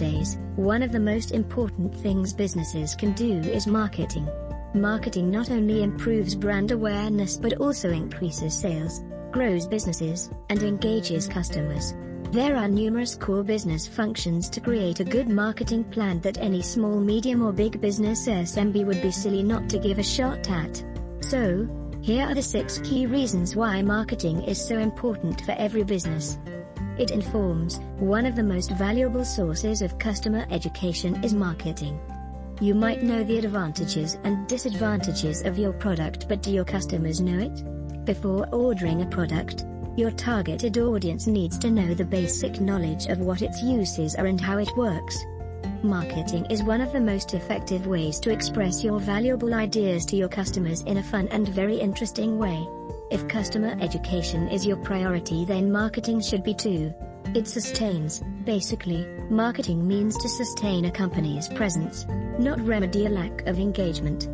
Nowadays, 0.00 0.38
one 0.54 0.84
of 0.84 0.92
the 0.92 1.00
most 1.00 1.32
important 1.32 1.92
things 1.92 2.32
businesses 2.32 2.94
can 2.94 3.12
do 3.14 3.40
is 3.40 3.66
marketing. 3.66 4.28
Marketing 4.72 5.28
not 5.28 5.50
only 5.50 5.82
improves 5.82 6.36
brand 6.36 6.70
awareness 6.70 7.36
but 7.36 7.54
also 7.54 7.90
increases 7.90 8.54
sales, 8.56 9.02
grows 9.32 9.66
businesses, 9.66 10.30
and 10.50 10.62
engages 10.62 11.26
customers. 11.26 11.94
There 12.30 12.54
are 12.54 12.68
numerous 12.68 13.16
core 13.16 13.42
business 13.42 13.88
functions 13.88 14.48
to 14.50 14.60
create 14.60 15.00
a 15.00 15.04
good 15.04 15.28
marketing 15.28 15.82
plan 15.82 16.20
that 16.20 16.38
any 16.38 16.62
small, 16.62 17.00
medium 17.00 17.42
or 17.44 17.52
big 17.52 17.80
business 17.80 18.28
SMB 18.28 18.86
would 18.86 19.02
be 19.02 19.10
silly 19.10 19.42
not 19.42 19.68
to 19.70 19.78
give 19.78 19.98
a 19.98 20.04
shot 20.04 20.48
at. 20.48 20.80
So, 21.22 21.68
here 22.02 22.24
are 22.24 22.34
the 22.34 22.42
6 22.42 22.78
key 22.84 23.06
reasons 23.06 23.56
why 23.56 23.82
marketing 23.82 24.44
is 24.44 24.64
so 24.64 24.78
important 24.78 25.40
for 25.40 25.52
every 25.52 25.82
business. 25.82 26.38
It 26.98 27.12
informs, 27.12 27.78
one 28.00 28.26
of 28.26 28.34
the 28.34 28.42
most 28.42 28.72
valuable 28.72 29.24
sources 29.24 29.82
of 29.82 29.98
customer 30.00 30.46
education 30.50 31.22
is 31.22 31.32
marketing. 31.32 32.00
You 32.60 32.74
might 32.74 33.04
know 33.04 33.22
the 33.22 33.38
advantages 33.38 34.18
and 34.24 34.48
disadvantages 34.48 35.42
of 35.42 35.58
your 35.58 35.72
product 35.72 36.28
but 36.28 36.42
do 36.42 36.50
your 36.50 36.64
customers 36.64 37.20
know 37.20 37.38
it? 37.38 38.04
Before 38.04 38.48
ordering 38.50 39.02
a 39.02 39.06
product, 39.06 39.64
your 39.96 40.10
targeted 40.10 40.76
audience 40.76 41.28
needs 41.28 41.56
to 41.58 41.70
know 41.70 41.94
the 41.94 42.04
basic 42.04 42.60
knowledge 42.60 43.06
of 43.06 43.20
what 43.20 43.42
its 43.42 43.62
uses 43.62 44.16
are 44.16 44.26
and 44.26 44.40
how 44.40 44.58
it 44.58 44.76
works. 44.76 45.16
Marketing 45.84 46.46
is 46.46 46.64
one 46.64 46.80
of 46.80 46.92
the 46.92 47.00
most 47.00 47.34
effective 47.34 47.86
ways 47.86 48.18
to 48.20 48.30
express 48.30 48.82
your 48.82 48.98
valuable 48.98 49.54
ideas 49.54 50.04
to 50.06 50.16
your 50.16 50.28
customers 50.28 50.82
in 50.82 50.96
a 50.96 51.02
fun 51.02 51.28
and 51.28 51.48
very 51.48 51.76
interesting 51.76 52.38
way. 52.38 52.66
If 53.10 53.26
customer 53.26 53.74
education 53.80 54.48
is 54.48 54.66
your 54.66 54.76
priority 54.76 55.44
then 55.44 55.72
marketing 55.72 56.20
should 56.20 56.42
be 56.42 56.54
too. 56.54 56.92
It 57.34 57.48
sustains, 57.48 58.22
basically, 58.44 59.06
marketing 59.30 59.86
means 59.86 60.16
to 60.18 60.28
sustain 60.28 60.84
a 60.84 60.90
company's 60.90 61.48
presence, 61.48 62.06
not 62.38 62.60
remedy 62.60 63.06
a 63.06 63.10
lack 63.10 63.46
of 63.46 63.58
engagement. 63.58 64.28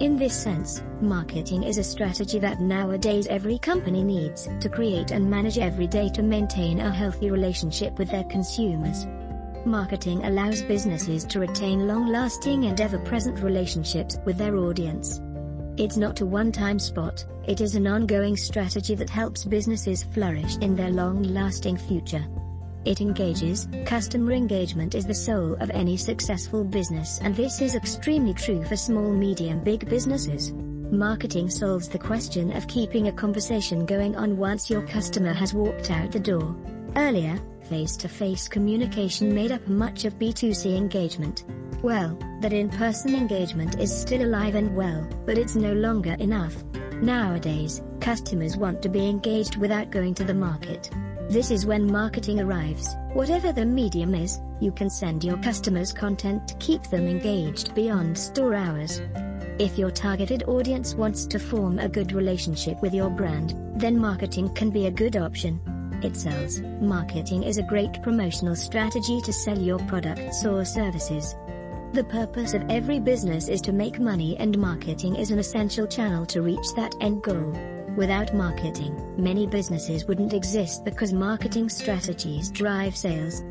In 0.00 0.16
this 0.16 0.34
sense, 0.34 0.82
marketing 1.00 1.62
is 1.62 1.76
a 1.76 1.84
strategy 1.84 2.38
that 2.38 2.60
nowadays 2.60 3.26
every 3.26 3.58
company 3.58 4.02
needs 4.02 4.48
to 4.60 4.68
create 4.68 5.10
and 5.10 5.30
manage 5.30 5.58
every 5.58 5.86
day 5.86 6.08
to 6.10 6.22
maintain 6.22 6.80
a 6.80 6.90
healthy 6.90 7.30
relationship 7.30 7.98
with 7.98 8.10
their 8.10 8.24
consumers. 8.24 9.06
Marketing 9.66 10.24
allows 10.24 10.62
businesses 10.62 11.24
to 11.24 11.40
retain 11.40 11.86
long-lasting 11.86 12.64
and 12.64 12.80
ever-present 12.80 13.40
relationships 13.40 14.18
with 14.24 14.38
their 14.38 14.56
audience. 14.56 15.20
It's 15.80 15.96
not 15.96 16.20
a 16.20 16.26
one-time 16.26 16.78
spot, 16.78 17.24
it 17.48 17.62
is 17.62 17.74
an 17.74 17.86
ongoing 17.86 18.36
strategy 18.36 18.94
that 18.96 19.08
helps 19.08 19.46
businesses 19.46 20.02
flourish 20.02 20.58
in 20.58 20.76
their 20.76 20.90
long-lasting 20.90 21.78
future. 21.78 22.22
It 22.84 23.00
engages, 23.00 23.66
customer 23.86 24.32
engagement 24.32 24.94
is 24.94 25.06
the 25.06 25.14
soul 25.14 25.54
of 25.54 25.70
any 25.70 25.96
successful 25.96 26.64
business 26.64 27.18
and 27.22 27.34
this 27.34 27.62
is 27.62 27.74
extremely 27.74 28.34
true 28.34 28.62
for 28.62 28.76
small 28.76 29.10
medium 29.10 29.64
big 29.64 29.88
businesses. 29.88 30.52
Marketing 30.52 31.48
solves 31.48 31.88
the 31.88 31.98
question 31.98 32.54
of 32.54 32.68
keeping 32.68 33.08
a 33.08 33.12
conversation 33.12 33.86
going 33.86 34.14
on 34.16 34.36
once 34.36 34.68
your 34.68 34.86
customer 34.86 35.32
has 35.32 35.54
walked 35.54 35.90
out 35.90 36.12
the 36.12 36.20
door. 36.20 36.54
Earlier, 36.94 37.40
face-to-face 37.70 38.48
-face 38.48 38.50
communication 38.50 39.34
made 39.34 39.50
up 39.50 39.66
much 39.66 40.04
of 40.04 40.18
B2C 40.18 40.76
engagement. 40.76 41.44
Well, 41.82 42.18
that 42.40 42.52
in-person 42.52 43.14
engagement 43.14 43.80
is 43.80 43.94
still 43.94 44.22
alive 44.22 44.54
and 44.54 44.76
well, 44.76 45.08
but 45.24 45.38
it's 45.38 45.56
no 45.56 45.72
longer 45.72 46.14
enough. 46.14 46.62
Nowadays, 47.00 47.82
customers 48.00 48.58
want 48.58 48.82
to 48.82 48.90
be 48.90 49.08
engaged 49.08 49.56
without 49.56 49.90
going 49.90 50.14
to 50.14 50.24
the 50.24 50.34
market. 50.34 50.90
This 51.30 51.50
is 51.50 51.64
when 51.64 51.90
marketing 51.90 52.40
arrives. 52.40 52.96
Whatever 53.14 53.52
the 53.52 53.64
medium 53.64 54.14
is, 54.14 54.40
you 54.60 54.72
can 54.72 54.90
send 54.90 55.24
your 55.24 55.38
customers 55.38 55.92
content 55.92 56.46
to 56.48 56.54
keep 56.56 56.82
them 56.84 57.06
engaged 57.06 57.74
beyond 57.74 58.18
store 58.18 58.54
hours. 58.54 59.00
If 59.58 59.78
your 59.78 59.90
targeted 59.90 60.42
audience 60.48 60.94
wants 60.94 61.24
to 61.26 61.38
form 61.38 61.78
a 61.78 61.88
good 61.88 62.12
relationship 62.12 62.82
with 62.82 62.92
your 62.92 63.10
brand, 63.10 63.54
then 63.76 63.98
marketing 63.98 64.52
can 64.54 64.70
be 64.70 64.86
a 64.86 64.90
good 64.90 65.16
option. 65.16 65.60
It 66.02 66.16
sells. 66.16 66.60
Marketing 66.80 67.42
is 67.42 67.58
a 67.58 67.62
great 67.62 68.02
promotional 68.02 68.56
strategy 68.56 69.20
to 69.22 69.32
sell 69.32 69.58
your 69.58 69.78
products 69.80 70.44
or 70.44 70.64
services. 70.64 71.34
The 71.92 72.04
purpose 72.04 72.54
of 72.54 72.62
every 72.70 73.00
business 73.00 73.48
is 73.48 73.60
to 73.62 73.72
make 73.72 73.98
money 73.98 74.36
and 74.36 74.56
marketing 74.56 75.16
is 75.16 75.32
an 75.32 75.40
essential 75.40 75.88
channel 75.88 76.24
to 76.26 76.40
reach 76.40 76.72
that 76.76 76.94
end 77.00 77.20
goal. 77.20 77.52
Without 77.96 78.32
marketing, 78.32 78.94
many 79.16 79.44
businesses 79.44 80.04
wouldn't 80.04 80.32
exist 80.32 80.84
because 80.84 81.12
marketing 81.12 81.68
strategies 81.68 82.48
drive 82.52 82.96
sales. 82.96 83.42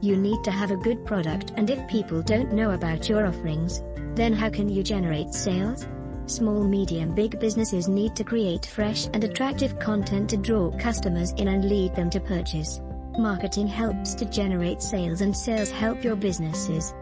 You 0.00 0.16
need 0.16 0.42
to 0.44 0.50
have 0.50 0.70
a 0.70 0.76
good 0.78 1.04
product 1.04 1.52
and 1.56 1.68
if 1.68 1.86
people 1.86 2.22
don't 2.22 2.54
know 2.54 2.70
about 2.70 3.10
your 3.10 3.26
offerings, 3.26 3.82
then 4.14 4.32
how 4.32 4.48
can 4.48 4.70
you 4.70 4.82
generate 4.82 5.34
sales? 5.34 5.86
Small 6.24 6.64
medium 6.64 7.14
big 7.14 7.38
businesses 7.40 7.88
need 7.88 8.16
to 8.16 8.24
create 8.24 8.64
fresh 8.64 9.06
and 9.12 9.22
attractive 9.22 9.78
content 9.78 10.30
to 10.30 10.38
draw 10.38 10.70
customers 10.78 11.32
in 11.32 11.48
and 11.48 11.68
lead 11.68 11.94
them 11.94 12.08
to 12.08 12.20
purchase. 12.20 12.80
Marketing 13.18 13.66
helps 13.66 14.14
to 14.14 14.24
generate 14.24 14.80
sales 14.80 15.20
and 15.20 15.36
sales 15.36 15.70
help 15.70 16.02
your 16.02 16.16
businesses 16.16 16.94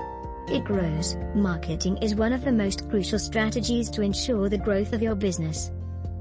it 0.51 0.65
grows. 0.65 1.17
Marketing 1.35 1.97
is 1.99 2.15
one 2.15 2.33
of 2.33 2.45
the 2.45 2.53
most 2.53 2.89
crucial 2.91 3.19
strategies 3.19 3.89
to 3.91 4.03
ensure 4.03 4.49
the 4.49 4.59
growth 4.59 4.93
of 4.93 5.03
your 5.03 5.15
business. 5.15 5.71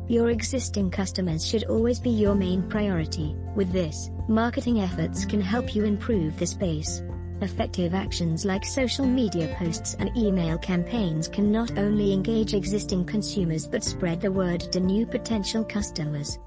Your 0.07 0.29
existing 0.29 0.91
customers 0.91 1.45
should 1.45 1.65
always 1.65 1.99
be 1.99 2.09
your 2.09 2.35
main 2.35 2.63
priority. 2.69 3.35
With 3.55 3.71
this, 3.71 4.09
marketing 4.27 4.81
efforts 4.81 5.25
can 5.25 5.41
help 5.41 5.75
you 5.75 5.83
improve 5.83 6.37
the 6.37 6.55
base. 6.59 7.03
Effective 7.41 7.93
actions 7.93 8.43
like 8.43 8.65
social 8.65 9.05
media 9.05 9.55
posts 9.57 9.95
and 9.99 10.15
email 10.17 10.57
campaigns 10.57 11.27
can 11.27 11.51
not 11.51 11.77
only 11.77 12.11
engage 12.11 12.53
existing 12.53 13.05
consumers 13.05 13.65
but 13.65 13.83
spread 13.83 14.19
the 14.19 14.31
word 14.31 14.59
to 14.59 14.79
new 14.79 15.05
potential 15.05 15.63
customers. 15.63 16.37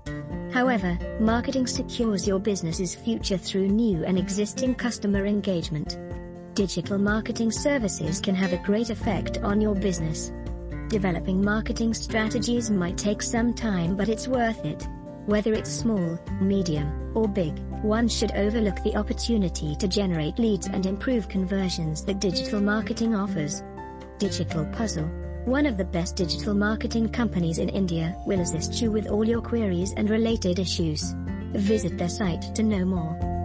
However, 0.53 0.98
marketing 1.19 1.66
secures 1.66 2.26
your 2.26 2.38
business's 2.38 2.94
future 2.94 3.38
through 3.38 3.69
new 3.69 4.04
and 4.04 4.19
existing 4.19 4.75
customer 4.75 5.25
engagement. 5.25 5.98
Digital 6.55 6.99
marketing 6.99 7.51
services 7.51 8.21
can 8.21 8.35
have 8.35 8.53
a 8.53 8.59
great 8.59 8.91
effect 8.91 9.39
on 9.39 9.59
your 9.59 9.75
business. 9.75 10.33
Developing 10.89 11.43
marketing 11.43 11.95
strategies 11.95 12.71
might 12.71 12.99
take 12.99 13.23
some 13.23 13.55
time 13.55 13.97
but 13.97 14.11
it's 14.11 14.29
worth 14.29 14.63
it. 14.67 14.87
Whether 15.25 15.55
it's 15.55 15.71
small, 15.71 16.19
medium, 16.43 17.17
or 17.17 17.27
big, 17.27 17.59
one 17.83 18.07
should 18.07 18.33
overlook 18.33 18.83
the 18.83 18.97
opportunity 18.97 19.75
to 19.77 19.89
generate 19.89 20.39
leads 20.39 20.67
and 20.67 20.85
improve 20.85 21.27
conversions 21.27 22.05
that 22.05 22.21
digital 22.21 22.61
marketing 22.61 23.15
offers. 23.15 23.63
Digital 24.19 24.67
Puzzle, 24.67 25.09
one 25.47 25.65
of 25.65 25.79
the 25.79 25.87
best 25.87 26.17
digital 26.17 26.53
marketing 26.53 27.09
companies 27.09 27.59
in 27.59 27.71
India, 27.71 28.15
will 28.27 28.41
assist 28.41 28.83
you 28.83 28.91
with 28.91 29.09
all 29.09 29.27
your 29.27 29.41
queries 29.41 29.95
and 29.97 30.11
related 30.11 30.59
issues. 30.59 31.15
Visit 31.55 31.97
their 31.97 32.11
site 32.11 32.55
to 32.55 32.63
know 32.63 32.84
more. 32.84 33.41